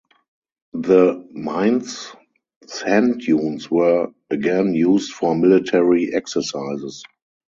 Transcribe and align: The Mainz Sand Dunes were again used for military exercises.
The 0.73 1.27
Mainz 1.31 2.09
Sand 2.65 3.19
Dunes 3.19 3.69
were 3.69 4.07
again 4.31 4.73
used 4.73 5.13
for 5.13 5.35
military 5.35 6.11
exercises. 6.11 7.03